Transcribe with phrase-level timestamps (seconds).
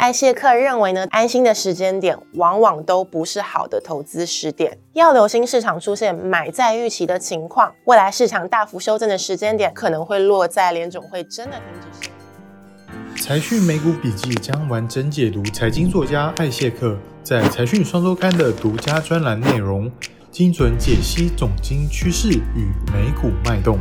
[0.00, 7.74] 艾谢克认为呢，安心的时间点往往都不是好的投资时点，要留心市场出现买在预期的情况。
[7.84, 11.62] 未来市场大幅修正的时间点，可能会落在联总会真的停
[12.00, 19.92] 止财讯美股笔记将完整解读财经作家艾谢克在财讯双周刊的独家专栏内容，
[20.30, 23.78] 精准解析总经趋势与美股脉动。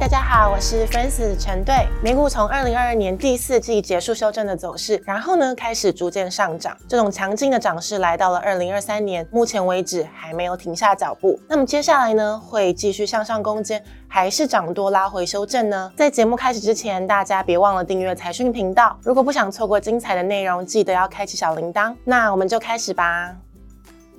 [0.00, 1.74] 大家好，我是 Francis 陈队。
[2.00, 11.38] 美股从二零二二年第四季结束修正的走势，然后呢开始逐渐上涨，这种强劲的涨势来到了二零二三年，目前为止还没有停下脚步。
[11.48, 15.92] 那么接下来呢会继续向上攻坚，还是涨多拉回修正呢？
[15.96, 18.96] 在节目开始之前，大家别忘了订阅财讯频道。
[19.02, 21.92] 如果不想错过精彩的内容，记得要开启小铃铛。
[22.04, 23.34] 那我们就开始吧。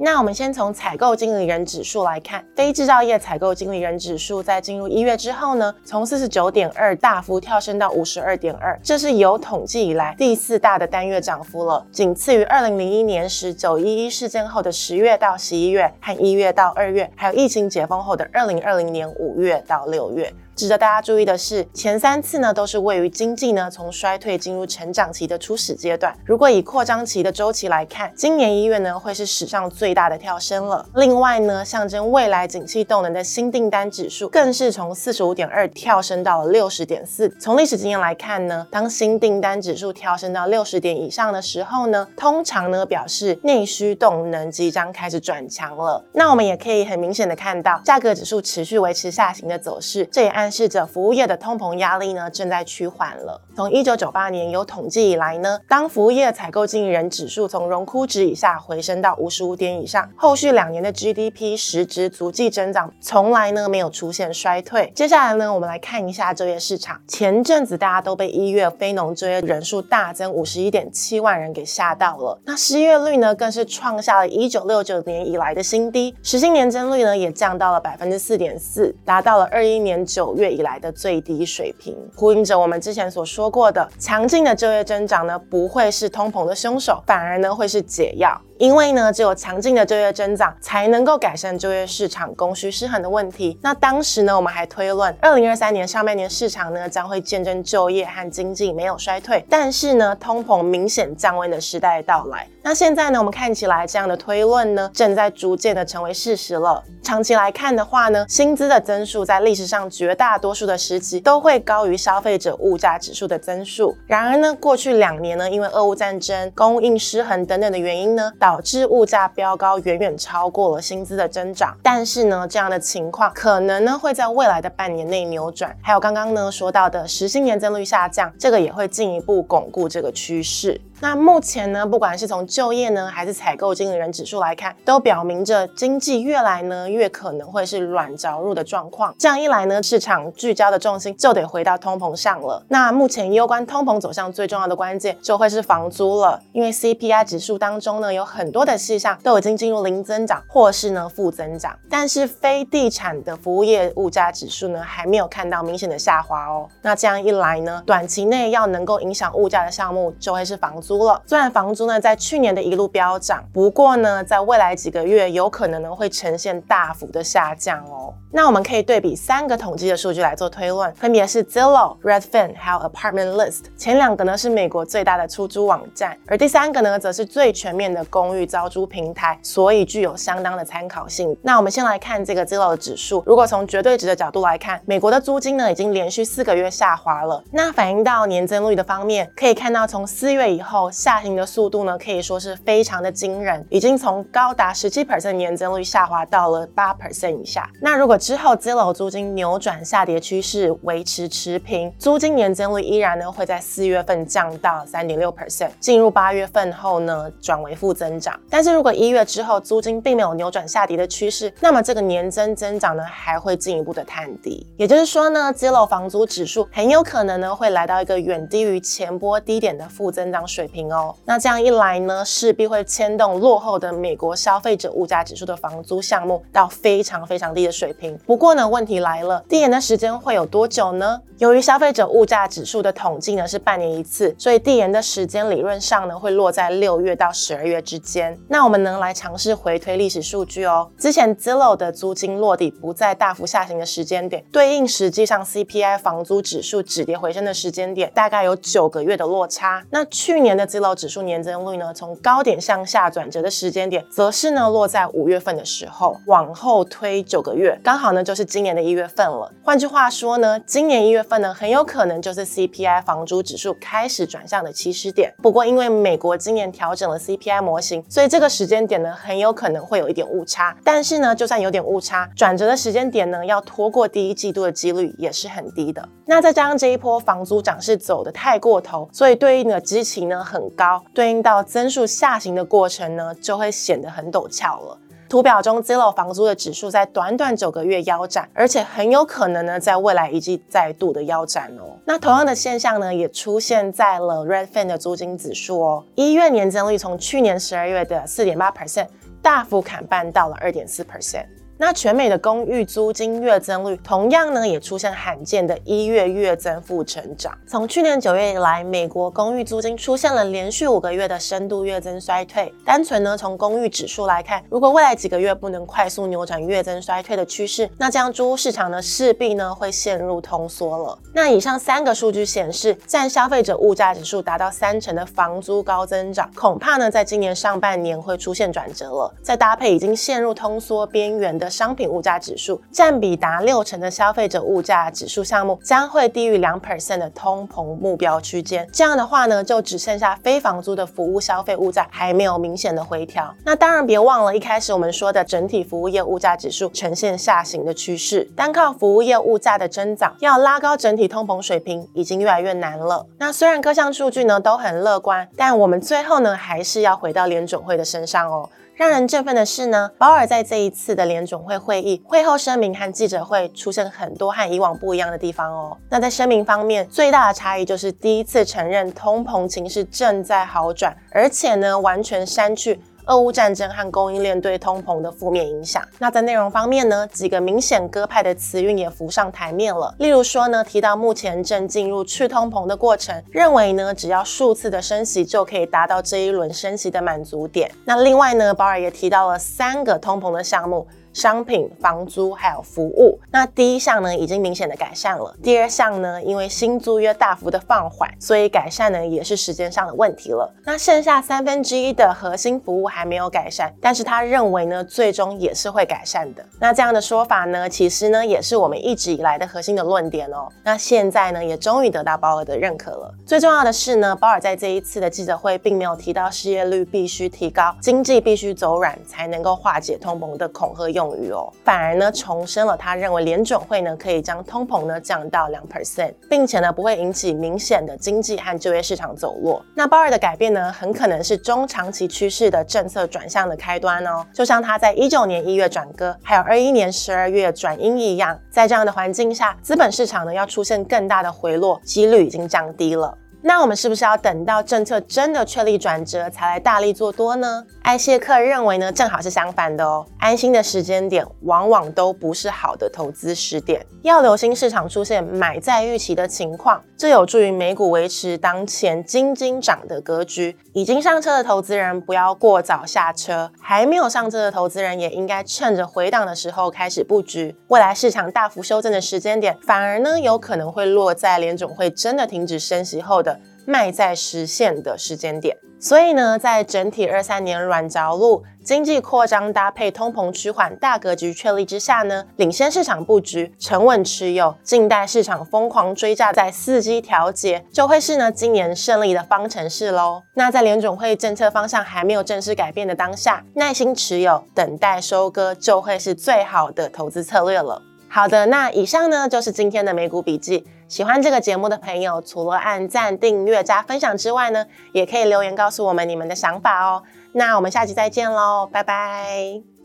[0.01, 20.33] 那我们先从采购经理人指数来看，非制造业采购经理人指数在进入一月之后呢，从四十九点二大幅跳升到五十二点二，这是有统计以来第四大的单月涨幅了，仅次于二零零一年十九一一事件后的十月到十一月和一月到二月，还有疫情解封后的二零二零年五月到六月。
[20.59, 26.13] 值得大家注意的是，前三次呢都是位于经济呢从衰退进入成长期的初始阶段。
[26.25, 30.85] 如果以扩张期的周期来看，今年一月呢会是史上最大的跳升了。
[30.95, 37.29] 另外呢，象征未来景气动能的新订单指数更是从四十五点二跳升到了六十点四。
[37.39, 46.03] 从历史经验来看呢，当新订单指数跳升到六十点以上的时候呢，通常呢表示内需动能即将开始转强了。
[46.11, 50.48] 那我们也可以很明显的看到，价格指数持续维持下行的走势，这也暗。
[50.51, 53.41] 示着服务业的通膨压力呢正在趋缓了。
[53.55, 64.91] 从一九九八年有统计以来呢，当服务业采购经理人指数从荣枯值以下回升到五十五点以上，后续两年的 GDP 实质足迹增长从来呢没有出现衰退。
[64.95, 67.01] 接下来呢，我们来看一下就业市场。
[67.07, 80.29] 前阵子大家都被一月非农就业人数大增五十一点七万人给吓到了，那失业率呢更是创下了一九六九年以来的新低，实薪年增率呢也降到了百分之四点四，达到了二一年九。
[80.39, 88.41] 月以来的最低水平，呼应着我们之前所说过的，强劲的就业增长呢，不会是通膨的凶手，反而呢会是解药。
[88.59, 93.57] 因为呢，只有强劲的就业增长，才能够改善就业市场供需失衡的问题。
[93.63, 102.45] 那当时呢，我们还推论，二零二三年上半年市场呢将会见证就业和经济没有衰退，但是呢，通膨明显降温的时代到来。
[102.61, 106.83] 那现在呢，我们看起来这样的推论呢，正在逐渐的成为事实了。
[107.01, 113.95] 长期来看的话呢，薪资的增速在历史上绝大多数的时期都会高于消费者物价指数的增速。
[114.05, 121.77] 然而呢，过去两年呢，因为俄乌战争、供应失衡等等的原因呢，导导致物价飙高，远远超过了薪资的增长。
[121.83, 125.77] 但是呢，这样的情况可能呢会在未来的半年内扭转。
[125.83, 130.81] 还有刚刚呢说到的实薪年增率下降，这个也会进一步巩固这个趋势。
[131.01, 139.15] 那目前呢，不管是从就业呢，还是采购经理人指数来看，都表明着经济越来呢越可能会是软着陆的状况。
[139.17, 142.61] 这样一来呢，市场聚焦的重心就得回到通膨上了。
[142.67, 156.67] 那目前攸关通膨走向最重要的关键就会是房租了，因为 CPI 指数当中呢有很多的细项都已经进入零增长或是呢负增长，但是非地产的服务业物价指数呢还没有看到明显的下滑哦。
[156.81, 160.88] 那这样一来呢，短期内要能够影响物价的项目就会是房租。
[160.89, 168.11] 租了，虽然房租呢在去年的一路飙涨，不过呢，在未来几个月有可能呢会呈现大幅的下降哦。
[168.31, 173.65] 那我们可以对比三个统计的数据来做推论，分别是 Zillow、Redfin 还有 Apartment List。
[173.77, 181.37] 前两个呢是美国最大的出租网站，而第三个呢则是最全面的公寓招租平台，所以具有相当的参考性。
[181.43, 187.43] 那我们先来看这个 Zillow 的指数，如果从绝对值的角度来看，美国的租金呢已经连续四个月下滑了。
[187.51, 190.89] 那反映到年增率的方面，可以看到从四月以后后。
[190.99, 197.69] 下行的速度呢，可以说是非常的惊人，已经从高达十七 percent 年增率下滑到了八 percent 以下。
[197.81, 208.39] 那如果之后街楼租金扭转下跌趋势，维持持平，租金年增率依然呢会在四月份降到三点六 percent，进入八月份后呢转为负增长。
[208.49, 214.67] 但是如果一月之后租金并没有扭转下跌的趋势，那么这个年增增长呢还会进一步的探底。
[214.77, 220.68] 也就是说呢街楼房租指数很有可能呢会来到一个远低于前波低点的负增长水平。
[220.69, 228.17] 平哦，那这样一来呢，势必会牵动落后的美国消费者物价指数的房租项目到非常非常低的水平。
[228.25, 231.21] 不过呢，问题来了，递延的时间会有多久呢？
[231.39, 238.37] 由于消费者物价指数的统计呢是半年一次，所以递延的时间理论上呢会落在六月到十二月之间。
[238.49, 240.91] 那我们能来尝试回推历史数据哦。
[240.97, 249.81] 之前 Zillow 的租金落地不再大幅下行的时间点，对应实际上 CPI 房租指数止跌回升的时间点，大概有九个月的落差。
[249.91, 259.51] 那去年 CPI 指数年增率呢，从高点向下转折的时间点，则是呢落在五月份的时候，往后推九个月，刚好呢就是今年的一月份了。
[259.63, 265.33] 换句话说呢，今年一月份呢，很有可能就是 CPI 房租指数开始转向的起始点。
[265.41, 270.75] 不过因为美国今年调整了 CPI 模型，所以这个时间点呢，很有可能会有一点误差。
[270.83, 276.07] 但是呢，就算有点误差，转折的时间点呢，要拖过第一季度的几率也是很低的。
[276.25, 284.97] 那再加上这一波房租涨势走的太过头，所以对应的基期呢很高，对应到增速下行的过程呢，就会显得很陡峭了。
[285.29, 291.95] 图表中，Zillow 房租的指数在短短九个月腰斩，而且很有可能呢，在未来一季再度的腰斩哦。
[292.03, 299.07] 那同样的现象呢，也出现在了 Redfin 的租金指数哦，一月年增率从去年十二月的四点八 percent
[299.39, 301.45] 大幅砍半到了二点四 percent。
[301.81, 307.57] 那全美的公寓租金月增率同样呢，也出现罕见的一月月增负成长。
[307.65, 312.69] 从去年九月以来，美国公寓租金出现了连续五个月的深度月增衰退。
[312.85, 321.17] 单纯呢从公寓指数来看，如果未来几个月不能快速扭转月增衰退的趋势，那这样租屋市场呢势必呢会陷入通缩了。
[321.33, 329.33] 那以上三个数据显示，占消费者物价指数达到三成的房租高增长，恐怕呢在今年上半年会出现转折了。
[329.41, 331.68] 再搭配已经陷入通缩边缘的。
[331.69, 338.87] 商品物价指数占比达六成的消费者物价指数项目将会低于两 percent 的通膨目标区间。
[338.91, 343.53] 这样的话呢，就只剩下非房租的服务消费物价还没有明显的回调。
[343.63, 353.25] 那当然别忘了，一开始我们说的整体服务业物价指数呈现下行的趋势，单靠服务业物价的增长要拉高整体通膨水平已经越来越难了。
[353.37, 358.69] 那虽然各项数据呢都很乐观，但我们最后呢还是要回到联准会的身上哦。
[358.99, 365.97] 让人振奋的是呢，保尔在这一次的联总会会议会后声明和记者会出现很多和以往不一样的地方哦。
[366.09, 372.99] 那在声明方面，最大的差异就是第一次承认通膨情势正在好转，而且呢，完全删去。
[373.29, 376.03] 俄乌战争和供应链对通膨的负面影响。
[376.17, 380.13] 那在内容方面呢，几个明显鸽派的词韵也浮上台面了。
[380.17, 387.91] 例如说呢，提到目前正进入去通膨的过程，认为呢，只要数次的升息就可以达到这一轮升息的满足点。
[388.03, 391.07] 那另外呢，保尔也提到了三个通膨的项目。
[391.33, 395.55] 商品、房租还有服务，那第一项呢已经明显的改善了。
[395.61, 400.73] 第二项呢，因为新租约大幅的放缓，所以改善呢也是时间上的问题了。
[400.83, 406.65] 那剩下三分之一的核心服务还没有改善，但是他认为呢，最终也是会改善的。
[406.79, 410.67] 那这样的说法呢，其实呢也是我们一直以来的核心的论点哦。
[410.83, 413.33] 那现在呢，也终于得到鲍尔的认可了。
[413.45, 421.39] 最重要的是呢，鲍尔在这一次的记者会并没有提到失业率必须提高，经济必须走软才能够化解通膨的恐吓用用。
[421.39, 429.81] 语哦，反而呢重申了他认为联准会呢可以将通膨呢降到两 percent，并且呢不会引起明显的经济和就业市场走弱。
[429.95, 434.45] 那鲍尔的改变呢，很可能是中长期趋势的政策转向的开端哦。
[434.53, 443.37] 就像他在一九年一月转鸽，还有二一年十二月转鹰一样，在这样的环境下，资本市场呢要出现更大的回落几率已经降低了。
[443.61, 447.85] 那我们是不是要等到政策真的确立转折才来大力做多呢？
[448.09, 450.25] 艾谢克认为呢，正好是相反的哦。
[450.39, 460.75] 安心的时间点往往都不是好的投资时点，要留心市场出现买在预期的情况，这有助于美股维持当前金金涨的格局。
[460.93, 467.75] 已经上车的投资人不要过早下车，还没有上车的投资人也应该趁着回档的时候开始布局。
[467.89, 473.59] 未来市场大幅修正的时间点，反而呢有可能会落在联总会真的停止升息后的。
[473.85, 490.43] 卖在实现的时间点，所以呢，在整体二三年软着陆、经济扩张搭配通膨趋缓大格局确立之下呢，领先市场布局、沉稳持有、静待市场疯狂追价，在伺机调节，就会是呢今年胜利的方程式喽。
[490.55, 498.01] 那在联总会政策方向还没有正式改变的当下，耐心持有、等待收割，就会是最好的投资策略了。
[498.29, 500.85] 好的，那以上呢就是今天的美股笔记。
[501.07, 507.23] 喜欢这个节目的朋友，除了按赞、订阅、加分享之外呢，也可以留言告诉我们你们的想法哦。
[507.53, 509.98] 那我们下期再见喽，拜拜。